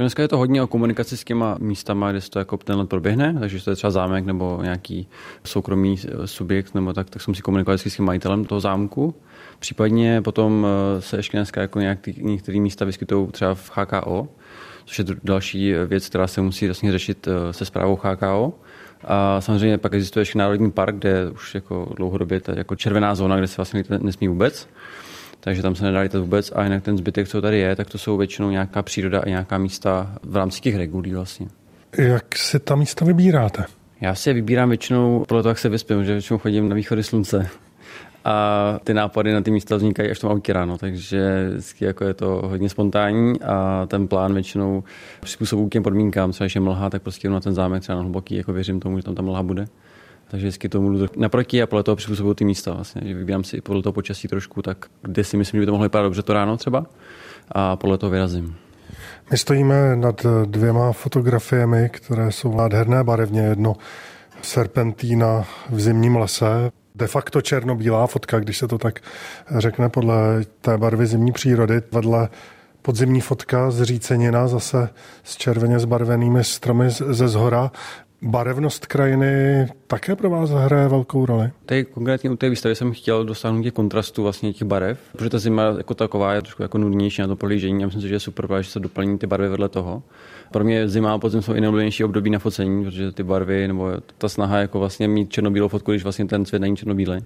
Dneska 0.00 0.22
je 0.22 0.28
to 0.28 0.38
hodně 0.38 0.62
o 0.62 0.66
komunikaci 0.66 1.16
s 1.16 1.24
těma 1.24 1.56
místama, 1.60 2.10
kde 2.10 2.20
se 2.20 2.30
to 2.30 2.38
jako 2.38 2.56
tenhle 2.56 2.86
proběhne, 2.86 3.36
takže 3.40 3.64
to 3.64 3.70
je 3.70 3.76
třeba 3.76 3.90
zámek 3.90 4.24
nebo 4.24 4.58
nějaký 4.62 5.08
soukromý 5.44 5.98
subjekt, 6.24 6.74
nebo 6.74 6.92
tak, 6.92 7.10
tak 7.10 7.22
jsem 7.22 7.34
si 7.34 7.42
komunikoval 7.42 7.78
s 7.78 7.96
tím 7.96 8.04
majitelem 8.04 8.44
toho 8.44 8.60
zámku. 8.60 9.14
Případně 9.58 10.22
potom 10.22 10.66
eh, 10.66 11.00
se 11.00 11.16
ještě 11.16 11.36
dneska 11.36 11.60
jako 11.60 11.80
nějak 11.80 12.06
některé 12.06 12.60
místa 12.60 12.84
vyskytují 12.84 13.28
třeba 13.28 13.54
v 13.54 13.70
HKO, 13.74 14.28
což 14.84 14.98
je 14.98 15.04
další 15.24 15.72
věc, 15.86 16.08
která 16.08 16.26
se 16.26 16.40
musí 16.40 16.66
vlastně 16.66 16.92
řešit 16.92 17.28
eh, 17.28 17.52
se 17.52 17.64
zprávou 17.64 17.98
HKO. 18.02 18.52
A 19.04 19.40
samozřejmě 19.40 19.78
pak 19.78 19.94
existuje 19.94 20.22
ještě 20.22 20.38
Národní 20.38 20.70
park, 20.70 20.94
kde 20.94 21.30
už 21.30 21.54
jako 21.54 21.92
dlouhodobě 21.96 22.40
je 22.48 22.58
jako 22.58 22.76
červená 22.76 23.14
zóna, 23.14 23.36
kde 23.36 23.46
se 23.46 23.56
vlastně 23.56 23.84
nesmí 24.00 24.28
vůbec 24.28 24.68
takže 25.40 25.62
tam 25.62 25.74
se 25.74 25.84
nedá 25.84 26.00
lítat 26.00 26.20
vůbec 26.20 26.52
a 26.54 26.64
jinak 26.64 26.82
ten 26.82 26.96
zbytek, 26.96 27.28
co 27.28 27.42
tady 27.42 27.58
je, 27.58 27.76
tak 27.76 27.90
to 27.90 27.98
jsou 27.98 28.16
většinou 28.16 28.50
nějaká 28.50 28.82
příroda 28.82 29.20
a 29.20 29.28
nějaká 29.28 29.58
místa 29.58 30.12
v 30.22 30.36
rámci 30.36 30.60
těch 30.60 30.76
regulí 30.76 31.14
vlastně. 31.14 31.46
Jak 31.98 32.36
si 32.38 32.58
ta 32.58 32.76
místa 32.76 33.04
vybíráte? 33.04 33.64
Já 34.00 34.14
si 34.14 34.30
je 34.30 34.34
vybírám 34.34 34.68
většinou 34.68 35.24
podle 35.28 35.42
toho, 35.42 35.50
jak 35.50 35.58
se 35.58 35.68
vyspím, 35.68 36.04
že 36.04 36.12
většinou 36.12 36.38
chodím 36.38 36.68
na 36.68 36.74
východy 36.74 37.02
slunce. 37.02 37.48
A 38.24 38.78
ty 38.84 38.94
nápady 38.94 39.32
na 39.32 39.40
ty 39.40 39.50
místa 39.50 39.76
vznikají 39.76 40.10
až 40.10 40.18
v 40.18 40.20
tom 40.20 40.30
autě 40.30 40.52
ráno, 40.52 40.78
takže 40.78 41.48
vždycky 41.50 41.84
jako 41.84 42.04
je 42.04 42.14
to 42.14 42.42
hodně 42.44 42.68
spontánní 42.68 43.40
a 43.40 43.86
ten 43.86 44.08
plán 44.08 44.34
většinou 44.34 44.84
přizpůsobuji 45.20 45.68
k 45.68 45.72
těm 45.72 45.82
podmínkám, 45.82 46.32
třeba 46.32 46.46
když 46.46 46.54
je 46.54 46.60
mlha, 46.60 46.90
tak 46.90 47.02
prostě 47.02 47.28
jdu 47.28 47.34
na 47.34 47.40
ten 47.40 47.54
zámek 47.54 47.82
třeba 47.82 47.96
na 47.96 48.02
hluboký, 48.02 48.34
jako 48.34 48.52
věřím 48.52 48.80
tomu, 48.80 48.96
že 48.96 49.02
tam 49.02 49.14
ta 49.14 49.22
mlha 49.22 49.42
bude. 49.42 49.66
Takže 50.30 50.46
vždycky 50.46 50.68
tomu 50.68 50.92
jdu 50.92 51.06
naproti 51.16 51.62
a 51.62 51.66
podle 51.66 51.82
toho 51.82 51.96
přizpůsobuju 51.96 52.34
ty 52.34 52.44
místa. 52.44 52.72
Vlastně. 52.72 53.02
Že 53.04 53.14
vybírám 53.14 53.44
si 53.44 53.60
podle 53.60 53.82
toho 53.82 53.92
počasí 53.92 54.28
trošku, 54.28 54.62
tak 54.62 54.86
kde 55.02 55.24
si 55.24 55.36
myslím, 55.36 55.58
že 55.58 55.62
by 55.62 55.66
to 55.66 55.72
mohlo 55.72 55.84
vypadat 55.84 56.06
dobře 56.06 56.22
to 56.22 56.32
ráno 56.32 56.56
třeba 56.56 56.86
a 57.52 57.76
podle 57.76 57.98
toho 57.98 58.10
vyrazím. 58.10 58.56
My 59.30 59.38
stojíme 59.38 59.96
nad 59.96 60.26
dvěma 60.44 60.92
fotografiemi, 60.92 61.90
které 61.92 62.32
jsou 62.32 62.56
nádherné 62.56 63.04
barevně. 63.04 63.40
Jedno 63.40 63.76
serpentína 64.42 65.44
v 65.70 65.80
zimním 65.80 66.16
lese, 66.16 66.70
de 66.94 67.06
facto 67.06 67.40
černobílá 67.40 68.06
fotka, 68.06 68.40
když 68.40 68.58
se 68.58 68.68
to 68.68 68.78
tak 68.78 69.00
řekne 69.56 69.88
podle 69.88 70.44
té 70.60 70.78
barvy 70.78 71.06
zimní 71.06 71.32
přírody. 71.32 71.82
Vedle 71.92 72.28
podzimní 72.82 73.20
fotka 73.20 73.70
zřícenina 73.70 74.48
zase 74.48 74.88
s 75.24 75.36
červeně 75.36 75.78
zbarvenými 75.78 76.44
stromy 76.44 76.90
ze 76.90 77.28
zhora 77.28 77.70
barevnost 78.22 78.86
krajiny 78.86 79.66
také 79.90 80.16
pro 80.16 80.30
vás 80.30 80.50
hraje 80.50 80.88
velkou 80.88 81.26
roli? 81.26 81.50
Tady 81.66 81.84
konkrétně 81.84 82.30
u 82.30 82.36
té 82.36 82.50
výstavy 82.50 82.74
jsem 82.74 82.92
chtěl 82.92 83.24
dosáhnout 83.24 83.62
těch 83.62 83.72
kontrastů 83.72 84.22
vlastně 84.22 84.52
těch 84.52 84.68
barev, 84.68 84.98
protože 85.12 85.30
ta 85.30 85.38
zima 85.38 85.62
jako 85.62 85.94
taková 85.94 86.34
je 86.34 86.42
trošku 86.42 86.62
jako 86.62 86.78
nudnější 86.78 87.22
na 87.22 87.28
to 87.28 87.36
polížení. 87.36 87.80
Já 87.80 87.86
myslím 87.86 88.02
si, 88.02 88.08
že 88.08 88.14
je 88.14 88.20
super, 88.20 88.48
že 88.60 88.70
se 88.70 88.80
doplní 88.80 89.18
ty 89.18 89.26
barvy 89.26 89.48
vedle 89.48 89.68
toho. 89.68 90.02
Pro 90.50 90.64
mě 90.64 90.88
zima 90.88 91.12
a 91.14 91.18
podzim 91.18 91.42
jsou 91.42 91.54
i 91.54 91.60
nejoblíbenější 91.60 92.04
období 92.04 92.30
na 92.30 92.38
focení, 92.38 92.84
protože 92.84 93.12
ty 93.12 93.22
barvy 93.22 93.68
nebo 93.68 93.92
ta 94.18 94.28
snaha 94.28 94.58
jako 94.58 94.78
vlastně 94.78 95.08
mít 95.08 95.32
černobílou 95.32 95.68
fotku, 95.68 95.90
když 95.90 96.02
vlastně 96.02 96.24
ten 96.24 96.44
svět 96.44 96.58
není 96.58 96.76
černobílý 96.76 97.18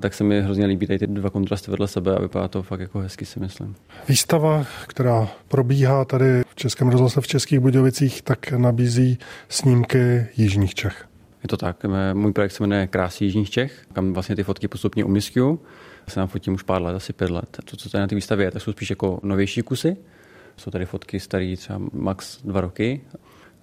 tak 0.00 0.14
se 0.14 0.24
mi 0.24 0.42
hrozně 0.42 0.66
líbí 0.66 0.86
tady 0.86 0.98
ty 0.98 1.06
dva 1.06 1.30
kontrasty 1.30 1.70
vedle 1.70 1.88
sebe 1.88 2.16
a 2.16 2.20
vypadá 2.20 2.48
to 2.48 2.62
fakt 2.62 2.80
jako 2.80 2.98
hezky, 2.98 3.26
si 3.26 3.40
myslím. 3.40 3.74
Výstava, 4.08 4.66
která 4.86 5.28
probíhá 5.48 6.04
tady 6.04 6.42
v 6.48 6.54
Českém 6.54 6.88
rozhlase 6.88 7.20
v 7.20 7.26
Českých 7.26 7.60
Budějovicích, 7.60 8.22
tak 8.22 8.52
nabízí 8.52 9.18
snímky 9.48 10.26
Jižních 10.36 10.74
Čech. 10.74 11.06
Je 11.44 11.48
to 11.48 11.56
tak. 11.56 11.84
Můj 12.12 12.32
projekt 12.32 12.52
se 12.52 12.62
jmenuje 12.62 12.86
Krásy 12.86 13.24
Jižních 13.24 13.50
Čech, 13.50 13.86
kam 13.92 14.12
vlastně 14.12 14.36
ty 14.36 14.42
fotky 14.42 14.68
postupně 14.68 15.04
umístiu. 15.04 15.60
Se 16.08 16.20
nám 16.20 16.28
fotím 16.28 16.54
už 16.54 16.62
pár 16.62 16.82
let, 16.82 16.94
asi 16.94 17.12
pět 17.12 17.30
let. 17.30 17.58
To, 17.64 17.76
co 17.76 17.90
tady 17.90 18.00
na 18.02 18.06
té 18.06 18.14
výstavě 18.14 18.46
je, 18.46 18.50
tak 18.50 18.62
jsou 18.62 18.72
spíš 18.72 18.90
jako 18.90 19.20
novější 19.22 19.62
kusy. 19.62 19.96
Jsou 20.56 20.70
tady 20.70 20.86
fotky 20.86 21.20
staré 21.20 21.56
třeba 21.56 21.80
max 21.92 22.42
dva 22.42 22.60
roky 22.60 23.00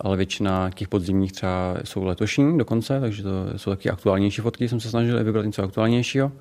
ale 0.00 0.16
většina 0.16 0.70
těch 0.74 0.88
podzimních 0.88 1.32
třeba 1.32 1.76
jsou 1.84 2.04
letošní 2.04 2.58
dokonce, 2.58 3.00
takže 3.00 3.22
to 3.22 3.30
jsou 3.56 3.70
taky 3.70 3.90
aktuálnější 3.90 4.42
fotky, 4.42 4.68
jsem 4.68 4.80
se 4.80 4.90
snažil 4.90 5.24
vybrat 5.24 5.46
něco 5.46 5.62
aktuálnějšího. 5.62 6.32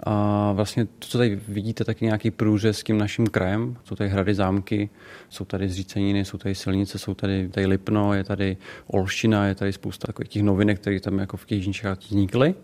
A 0.00 0.52
vlastně 0.52 0.84
to, 0.84 0.92
co 1.08 1.18
tady 1.18 1.40
vidíte, 1.48 1.84
taky 1.84 2.04
nějaký 2.04 2.30
průřez 2.30 2.78
s 2.78 2.84
tím 2.84 2.98
naším 2.98 3.26
krajem. 3.26 3.76
Jsou 3.84 3.94
tady 3.96 4.10
hrady, 4.10 4.34
zámky, 4.34 4.90
jsou 5.28 5.44
tady 5.44 5.68
zříceniny, 5.68 6.24
jsou 6.24 6.38
tady 6.38 6.54
silnice, 6.54 6.98
jsou 6.98 7.14
tady, 7.14 7.48
tady 7.48 7.66
Lipno, 7.66 8.14
je 8.14 8.24
tady 8.24 8.56
Olština, 8.86 9.46
je 9.46 9.54
tady 9.54 9.72
spousta 9.72 10.06
takových 10.06 10.28
těch 10.28 10.42
novinek, 10.42 10.80
které 10.80 11.00
tam 11.00 11.18
jako 11.18 11.36
v 11.36 11.46
těch 11.46 11.66
vznikly. 11.98 12.54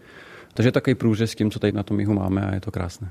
Takže 0.55 0.73
takový 0.73 0.95
průřez 0.95 1.31
s 1.31 1.35
tím, 1.35 1.51
co 1.51 1.59
tady 1.59 1.73
na 1.73 1.83
tom 1.83 2.01
jihu 2.01 2.15
máme 2.15 2.43
a 2.43 2.55
je 2.55 2.61
to 2.61 2.71
krásné. 2.71 3.11